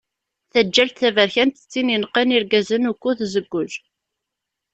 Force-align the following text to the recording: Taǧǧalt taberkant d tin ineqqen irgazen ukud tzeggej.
Taǧǧalt 0.51 0.97
taberkant 0.99 1.61
d 1.63 1.67
tin 1.71 1.93
ineqqen 1.95 2.35
irgazen 2.37 2.89
ukud 2.91 3.17
tzeggej. 3.21 3.73